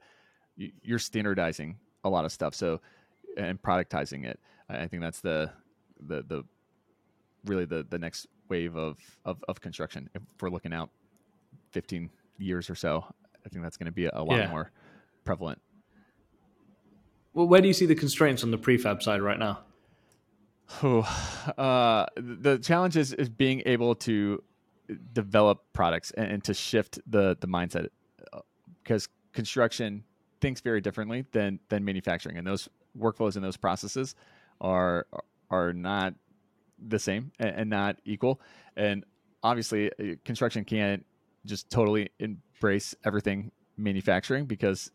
[0.55, 2.55] you're standardizing a lot of stuff.
[2.55, 2.81] So
[3.37, 4.39] and productizing it.
[4.69, 5.51] I think that's the
[5.99, 6.43] the the
[7.45, 10.09] really the the next wave of, of, of construction.
[10.13, 10.89] If we're looking out
[11.71, 13.05] 15 years or so,
[13.45, 14.49] I think that's going to be a lot yeah.
[14.49, 14.71] more
[15.23, 15.59] prevalent.
[17.33, 19.59] Well, where do you see the constraints on the prefab side right now?
[20.83, 21.01] Oh,
[21.57, 24.43] uh, the challenge is, is being able to
[25.13, 27.87] develop products and, and to shift the the mindset
[28.83, 30.03] because uh, construction
[30.41, 34.15] thinks very differently than than manufacturing and those workflows and those processes
[34.59, 35.05] are
[35.49, 36.13] are not
[36.87, 38.39] the same and, and not equal
[38.75, 39.03] and
[39.43, 41.05] obviously uh, construction can't
[41.45, 44.91] just totally embrace everything manufacturing because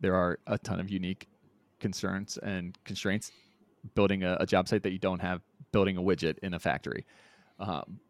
[0.00, 1.28] there are a ton of unique
[1.78, 3.32] concerns and constraints
[3.94, 5.40] building a, a job site that you don't have
[5.72, 7.06] building a widget in a factory.
[7.58, 8.00] Um,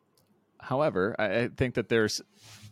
[0.59, 2.21] however, I, I, think that there's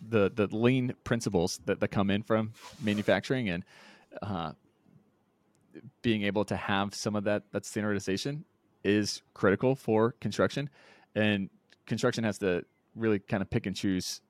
[0.06, 3.64] the the lean principles that, that come in from manufacturing and
[4.22, 4.52] uh,
[6.02, 8.44] being able to have some of that that standardization
[8.88, 10.70] is critical for construction,
[11.14, 11.50] and
[11.86, 12.64] construction has to
[12.96, 14.20] really kind of pick and choose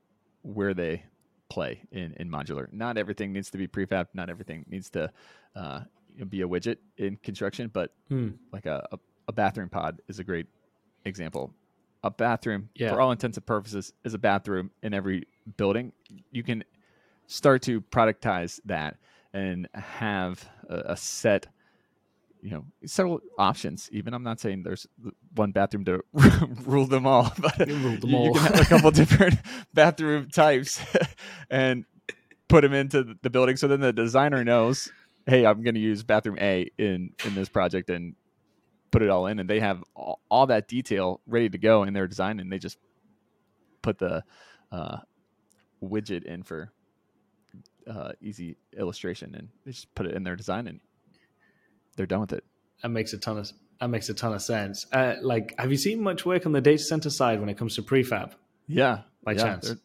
[0.42, 1.02] where they
[1.48, 2.70] play in, in modular.
[2.72, 4.06] Not everything needs to be prefab.
[4.14, 5.10] Not everything needs to
[5.56, 5.80] uh,
[6.28, 8.30] be a widget in construction, but hmm.
[8.52, 8.86] like a,
[9.28, 10.46] a, bathroom pod is a great
[11.04, 11.52] example.
[12.02, 12.90] A bathroom, yeah.
[12.90, 15.92] for all intents and purposes, is a bathroom in every building.
[16.30, 16.64] You can
[17.26, 18.96] start to productize that
[19.32, 21.46] and have a, a set
[22.42, 24.86] you know several options even i'm not saying there's
[25.34, 26.02] one bathroom to
[26.64, 27.70] rule them all but them
[28.02, 28.26] you, all.
[28.26, 29.38] you, can have a couple different
[29.74, 30.80] bathroom types
[31.50, 31.84] and
[32.48, 34.90] put them into the building so then the designer knows
[35.26, 38.14] hey i'm going to use bathroom a in in this project and
[38.90, 41.92] put it all in and they have all, all that detail ready to go in
[41.92, 42.78] their design and they just
[43.82, 44.22] put the
[44.72, 44.98] uh,
[45.82, 46.72] widget in for
[47.88, 50.80] uh, easy illustration and they just put it in their design and
[51.98, 52.44] they're done with it.
[52.82, 54.86] That makes a ton of that makes a ton of sense.
[54.92, 57.74] Uh, like, have you seen much work on the data center side when it comes
[57.74, 58.32] to prefab?
[58.66, 59.78] Yeah, by yeah, chance, they're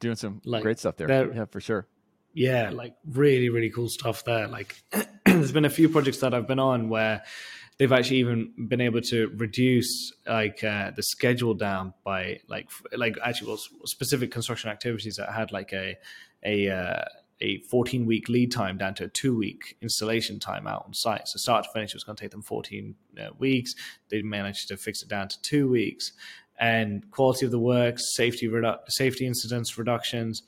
[0.00, 1.32] doing some like, great stuff there.
[1.32, 1.86] Yeah, for sure.
[2.32, 4.46] Yeah, like really, really cool stuff there.
[4.48, 4.76] Like,
[5.24, 7.22] there's been a few projects that I've been on where
[7.78, 13.16] they've actually even been able to reduce like uh, the schedule down by like like
[13.24, 15.96] actually was specific construction activities that had like a
[16.44, 17.04] a uh,
[17.40, 21.26] a 14 week lead time down to a two week installation time out on site.
[21.28, 23.74] So start to finish, it was going to take them 14 uh, weeks.
[24.10, 26.12] They managed to fix it down to two weeks.
[26.58, 30.42] And quality of the work, safety redu- safety incidents reductions,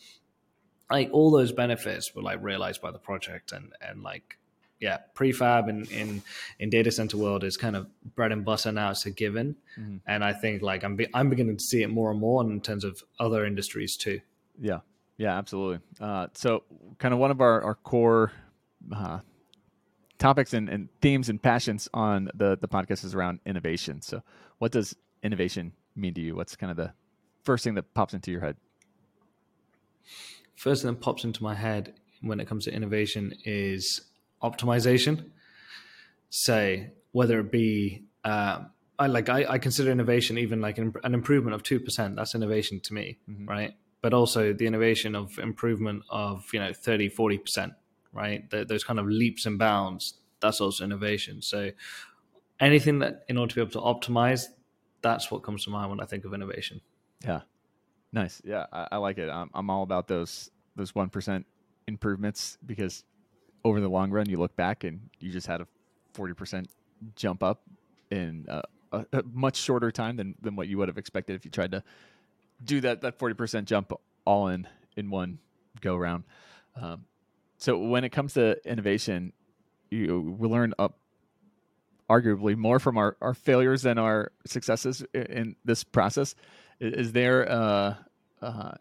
[0.91, 3.53] like all those benefits were like realized by the project.
[3.53, 4.39] And and like
[4.83, 6.23] yeah, prefab in in
[6.59, 8.91] in data center world is kind of bread and butter now.
[8.91, 9.99] It's a given, mm-hmm.
[10.07, 12.61] and I think like I'm be- I'm beginning to see it more and more in
[12.61, 14.21] terms of other industries too.
[14.61, 14.81] Yeah,
[15.17, 15.81] yeah, absolutely.
[16.01, 16.65] Uh, so,
[16.99, 18.33] kind of one of our, our core
[18.95, 19.21] uh,
[20.19, 24.01] topics and, and, themes and passions on the, the podcast is around innovation.
[24.03, 24.23] So,
[24.59, 26.35] what does innovation mean to you?
[26.35, 26.93] What's kind of the
[27.45, 28.57] first thing that pops into your head?
[30.57, 34.01] First thing that pops into my head when it comes to innovation is
[34.43, 35.31] optimization.
[36.31, 38.61] Say, whether it be, uh,
[38.99, 42.17] I like, I, I, consider innovation even like an, an improvement of 2%.
[42.17, 43.47] That's innovation to me, mm-hmm.
[43.47, 43.75] right?
[44.03, 47.75] But also the innovation of improvement of you know 30 40%
[48.13, 48.49] right?
[48.51, 51.41] Those kind of leaps and bounds that's also innovation.
[51.41, 51.71] So
[52.61, 54.47] anything that in order to be able to optimize
[55.01, 56.81] that's what comes to mind when i think of innovation.
[57.25, 57.41] Yeah.
[58.13, 58.43] Nice.
[58.45, 59.31] Yeah i, I like it.
[59.31, 61.45] I'm, I'm all about those those 1%
[61.87, 63.05] improvements because
[63.65, 65.67] over the long run you look back and you just had a
[66.15, 66.67] 40%
[67.17, 67.63] jump up
[68.11, 68.63] in a,
[68.93, 71.73] a, a much shorter time than, than what you would have expected if you tried
[71.73, 71.83] to
[72.65, 73.93] do that that forty percent jump
[74.25, 75.39] all in in one
[75.81, 76.25] go round.
[76.81, 77.05] Um,
[77.59, 79.33] so when it comes to innovation,
[79.91, 80.99] you we learn up
[82.11, 86.35] arguably more from our, our failures than our successes in, in this process.
[86.79, 87.99] Is, is there a,
[88.43, 88.73] uh,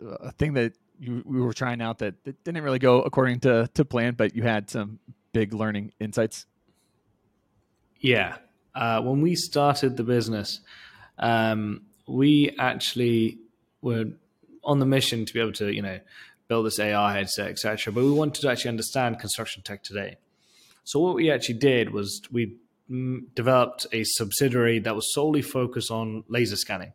[0.00, 3.68] a thing that you we were trying out that, that didn't really go according to,
[3.74, 4.98] to plan, but you had some
[5.32, 6.46] big learning insights?
[8.00, 8.38] Yeah.
[8.74, 10.60] Uh, when we started the business,
[11.18, 13.38] um, we actually
[13.82, 14.06] were
[14.62, 16.00] on the mission to be able to, you know,
[16.48, 17.92] build this AR headset, etc.
[17.92, 20.16] But we wanted to actually understand construction tech today.
[20.84, 22.56] So what we actually did was we
[23.34, 26.92] developed a subsidiary that was solely focused on laser scanning,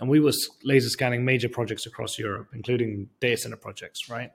[0.00, 4.32] and we was laser scanning major projects across Europe, including data center projects, right?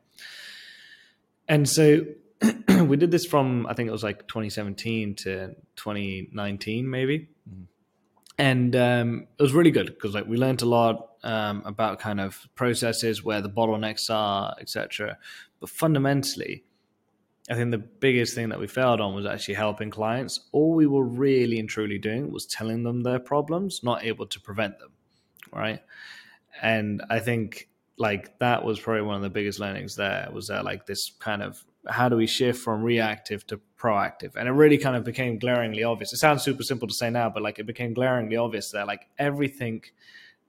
[1.49, 2.05] And so
[2.69, 7.27] we did this from I think it was like 2017 to 2019, maybe.
[7.49, 7.63] Mm-hmm
[8.37, 12.19] and um, it was really good because like we learned a lot um, about kind
[12.19, 15.17] of processes where the bottlenecks are etc
[15.59, 16.63] but fundamentally
[17.49, 20.47] i think the biggest thing that we failed on was actually helping clients.
[20.51, 24.39] All we were really and truly doing was telling them their problems not able to
[24.39, 24.91] prevent them
[25.51, 25.81] right?
[26.61, 30.65] And i think like that was probably one of the biggest learnings there was that
[30.65, 34.77] like this kind of how do we shift from reactive to proactive and it really
[34.77, 37.65] kind of became glaringly obvious it sounds super simple to say now but like it
[37.65, 39.81] became glaringly obvious that like everything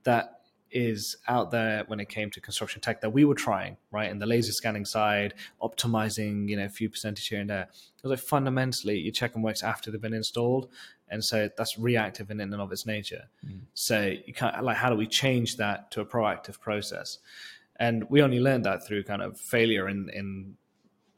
[0.05, 0.41] that
[0.74, 4.11] is out there when it came to construction tech that we were trying, right?
[4.11, 5.32] In the laser scanning side,
[5.62, 7.68] optimizing, you know, a few percentage here and there.
[7.97, 10.68] Because like fundamentally, you check and works after they've been installed.
[11.09, 13.28] And so that's reactive in and of its nature.
[13.47, 13.61] Mm.
[13.74, 17.18] So you can't like how do we change that to a proactive process?
[17.76, 20.57] And we only learned that through kind of failure in in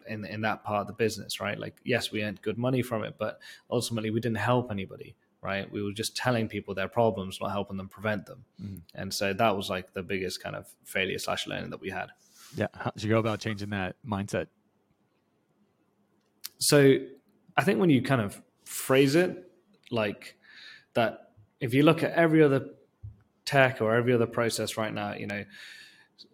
[0.08, 1.58] in in that part of the business, right?
[1.58, 3.40] Like yes, we earned good money from it, but
[3.70, 5.70] ultimately we didn't help anybody right?
[5.70, 8.44] We were just telling people their problems, not helping them prevent them.
[8.60, 8.76] Mm-hmm.
[8.96, 12.08] And so that was like the biggest kind of failure slash learning that we had.
[12.56, 12.66] Yeah.
[12.74, 14.48] How did you go about changing that mindset?
[16.58, 16.96] So
[17.56, 19.50] I think when you kind of phrase it
[19.92, 20.36] like
[20.94, 21.30] that,
[21.60, 22.70] if you look at every other
[23.44, 25.44] tech or every other process right now, you know,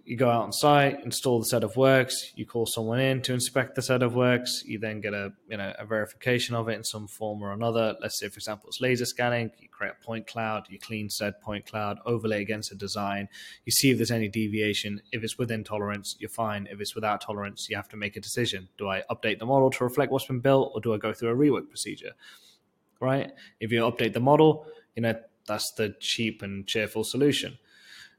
[0.04, 3.32] you go out on site, install the set of works, you call someone in to
[3.32, 6.74] inspect the set of works, you then get a you know a verification of it
[6.74, 7.94] in some form or another.
[8.00, 11.40] Let's say, for example, it's laser scanning, you create a point cloud, you clean said
[11.40, 13.28] point cloud, overlay against a design,
[13.64, 15.00] you see if there's any deviation.
[15.12, 16.68] If it's within tolerance, you're fine.
[16.70, 18.68] If it's without tolerance, you have to make a decision.
[18.78, 21.30] Do I update the model to reflect what's been built, or do I go through
[21.30, 22.12] a rework procedure?
[23.00, 23.32] Right?
[23.60, 24.66] If you update the model,
[24.96, 25.14] you know
[25.46, 27.58] that's the cheap and cheerful solution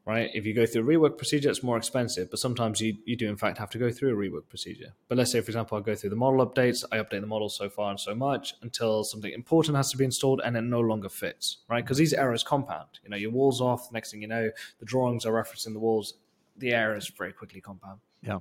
[0.06, 0.30] right?
[0.34, 3.30] If you go through a rework procedure, it's more expensive, but sometimes you, you do
[3.30, 4.94] in fact have to go through a rework procedure.
[5.08, 7.50] But let's say, for example, I go through the model updates, I update the model
[7.50, 10.82] so far and so much until something important has to be installed and it no
[10.82, 11.84] longer fits, right?
[11.84, 13.00] Because these errors compound.
[13.04, 14.50] You know, your walls off, next thing you know,
[14.80, 16.16] the drawings are referencing the walls,
[16.58, 18.00] the errors very quickly compound.
[18.22, 18.40] Yeah.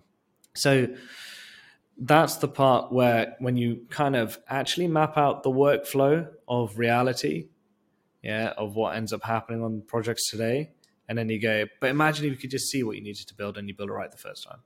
[0.54, 0.88] So
[1.96, 7.48] that's the part where when you kind of actually map out the workflow of reality,
[8.22, 10.70] yeah, of what ends up happening on projects today,
[11.12, 13.34] and then you go, but imagine if you could just see what you needed to
[13.34, 14.60] build and you build it right the first time.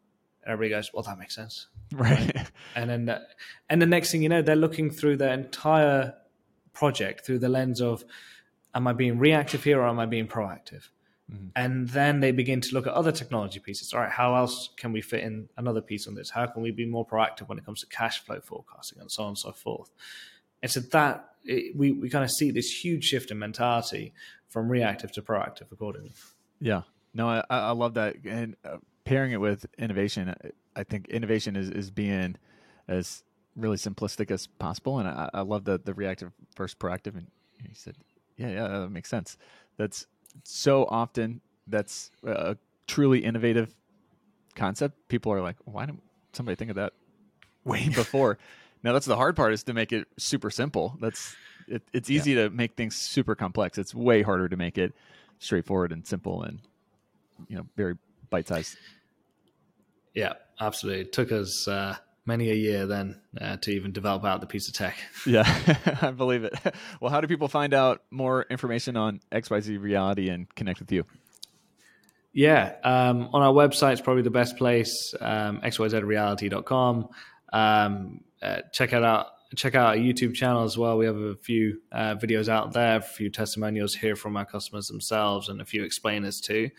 [0.44, 1.66] And everybody goes, well, that makes sense.
[1.92, 2.36] Right.
[2.76, 3.20] And then,
[3.68, 6.14] and the next thing you know, they're looking through their entire
[6.72, 8.04] project through the lens of,
[8.76, 10.88] am I being reactive here or am I being proactive?
[11.32, 11.48] Mm-hmm.
[11.56, 13.92] And then they begin to look at other technology pieces.
[13.92, 16.30] All right, how else can we fit in another piece on this?
[16.30, 19.24] How can we be more proactive when it comes to cash flow forecasting and so
[19.24, 19.90] on and so forth?
[20.62, 24.12] And so that it, we, we kind of see this huge shift in mentality
[24.48, 26.12] from reactive to proactive accordingly.
[26.60, 26.82] Yeah,
[27.14, 28.16] no, I, I love that.
[28.24, 30.34] And uh, pairing it with innovation,
[30.74, 32.36] I think innovation is, is being
[32.88, 33.22] as
[33.54, 34.98] really simplistic as possible.
[34.98, 37.16] And I, I love the, the reactive versus proactive.
[37.16, 37.28] And
[37.62, 37.96] he said,
[38.36, 39.36] yeah, yeah, that makes sense.
[39.76, 40.06] That's
[40.44, 43.74] so often that's a truly innovative
[44.54, 45.08] concept.
[45.08, 46.02] People are like, why didn't
[46.32, 46.92] somebody think of that
[47.64, 48.38] way before?
[48.86, 50.96] now that's the hard part is to make it super simple.
[51.00, 51.34] That's
[51.66, 52.44] it, it's easy yeah.
[52.44, 53.78] to make things super complex.
[53.78, 54.94] It's way harder to make it
[55.38, 56.60] straightforward and simple and
[57.48, 57.96] you know very
[58.30, 58.76] bite sized.
[60.14, 61.02] Yeah, absolutely.
[61.02, 64.68] It took us uh, many a year then uh, to even develop out the piece
[64.68, 64.96] of tech.
[65.26, 65.44] Yeah,
[66.02, 66.54] I believe it.
[67.00, 71.04] Well, how do people find out more information on XYZ Reality and connect with you?
[72.32, 77.08] Yeah, um, on our website, it's probably the best place, um, xyzreality.com.
[77.52, 80.98] Um, uh, check it out check out our YouTube channel as well.
[80.98, 84.88] We have a few uh, videos out there, a few testimonials here from our customers
[84.88, 86.70] themselves, and a few explainers too.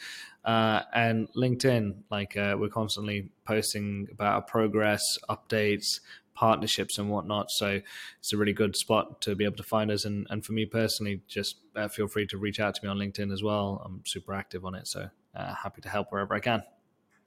[0.43, 5.99] Uh, and LinkedIn, like uh, we're constantly posting about our progress, updates,
[6.34, 7.51] partnerships, and whatnot.
[7.51, 7.82] So
[8.20, 10.05] it's a really good spot to be able to find us.
[10.05, 12.97] And, and for me personally, just uh, feel free to reach out to me on
[12.97, 13.82] LinkedIn as well.
[13.86, 16.63] I'm super active on it, so uh, happy to help wherever I can.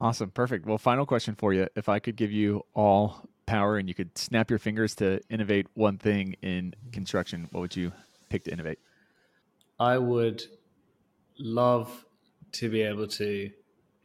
[0.00, 0.30] Awesome.
[0.30, 0.64] Perfect.
[0.64, 1.66] Well, final question for you.
[1.76, 5.66] If I could give you all power and you could snap your fingers to innovate
[5.74, 7.92] one thing in construction, what would you
[8.28, 8.78] pick to innovate?
[9.80, 10.44] I would
[11.36, 12.04] love
[12.52, 13.50] to be able to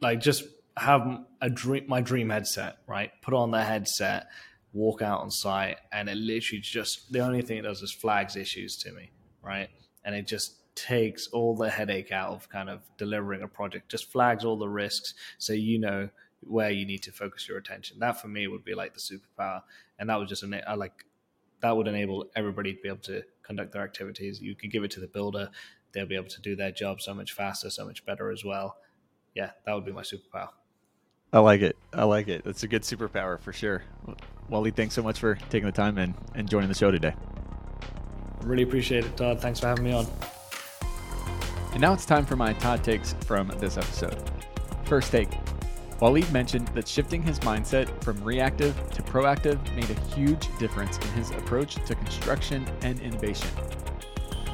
[0.00, 0.42] like just
[0.76, 3.12] have a dream my dream headset, right?
[3.22, 4.26] Put on the headset,
[4.72, 8.34] walk out on site, and it literally just the only thing it does is flags
[8.34, 9.68] issues to me, right?
[10.04, 14.10] And it just takes all the headache out of kind of delivering a project, just
[14.10, 16.08] flags all the risks so you know
[16.40, 17.98] where you need to focus your attention.
[17.98, 19.62] That for me would be like the superpower,
[19.98, 21.04] and that would just I like
[21.60, 24.40] that would enable everybody to be able to conduct their activities.
[24.40, 25.50] You could give it to the builder;
[25.92, 28.76] they'll be able to do their job so much faster, so much better as well.
[29.34, 30.48] Yeah, that would be my superpower.
[31.32, 31.76] I like it.
[31.92, 32.44] I like it.
[32.44, 33.82] That's a good superpower for sure.
[34.48, 37.14] Wally, thanks so much for taking the time and, and joining the show today.
[38.42, 39.40] Really appreciate it, Todd.
[39.40, 40.06] Thanks for having me on.
[41.72, 44.16] And now it's time for my Todd takes from this episode.
[44.84, 45.28] First take
[46.00, 51.08] Waleed mentioned that shifting his mindset from reactive to proactive made a huge difference in
[51.12, 53.48] his approach to construction and innovation.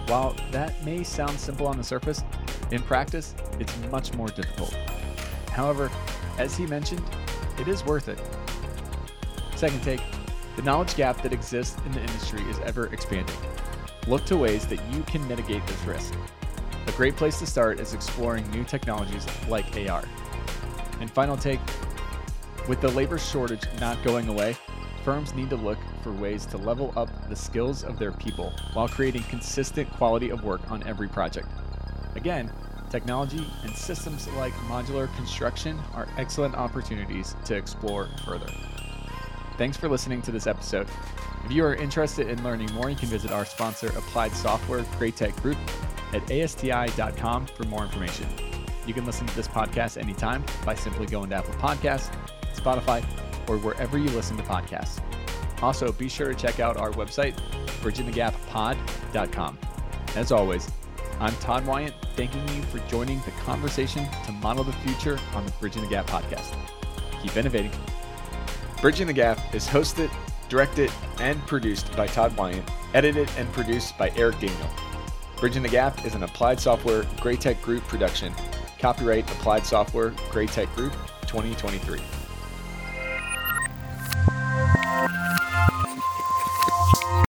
[0.06, 2.22] While that may sound simple on the surface,
[2.70, 4.72] in practice, it's much more difficult.
[5.48, 5.90] However,
[6.38, 7.02] as he mentioned,
[7.58, 8.20] it is worth it.
[9.56, 10.00] Second take
[10.54, 13.36] the knowledge gap that exists in the industry is ever expanding.
[14.06, 16.14] Look to ways that you can mitigate this risk.
[16.86, 20.04] A great place to start is exploring new technologies like AR.
[21.02, 21.58] And final take
[22.68, 24.54] with the labor shortage not going away,
[25.04, 28.86] firms need to look for ways to level up the skills of their people while
[28.86, 31.48] creating consistent quality of work on every project.
[32.14, 32.52] Again,
[32.88, 38.46] technology and systems like modular construction are excellent opportunities to explore further.
[39.58, 40.86] Thanks for listening to this episode.
[41.44, 45.34] If you are interested in learning more, you can visit our sponsor, Applied Software Graitec
[45.42, 45.58] Group,
[46.12, 48.51] at asti.com for more information.
[48.86, 52.12] You can listen to this podcast anytime by simply going to Apple Podcasts,
[52.54, 53.04] Spotify,
[53.48, 55.00] or wherever you listen to podcasts.
[55.62, 57.34] Also, be sure to check out our website,
[57.82, 59.58] bridgingthegappod.com.
[60.16, 60.68] As always,
[61.20, 65.52] I'm Todd Wyant, thanking you for joining the conversation to model the future on the
[65.52, 66.56] Bridging the Gap podcast.
[67.22, 67.70] Keep innovating.
[68.80, 70.10] Bridging the Gap is hosted,
[70.48, 74.70] directed, and produced by Todd Wyant, edited and produced by Eric Daniel.
[75.36, 78.34] Bridging the Gap is an Applied Software Graitec Group production.
[78.82, 80.92] Copyright Applied Software Graitec Group
[81.28, 82.21] 2023.